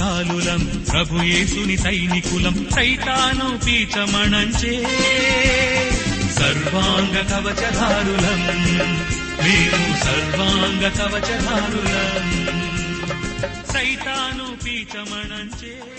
పరాక్రమశాలులం 0.00 0.84
ప్రభుయేసుని 0.92 1.76
సైనికులం 1.76 2.68
సైతాను 2.74 3.58
పీచమణంచే. 3.66 4.82
సర్వాంగ 6.32 7.16
కవచధారులం 7.16 8.46
మేము 9.42 10.04
సర్వాంగ 10.04 10.88
కవచధారులం. 10.88 12.32
సైతాను 13.72 14.64
పీచమణంచే. 14.64 15.91